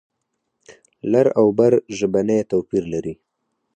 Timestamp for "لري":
2.93-3.13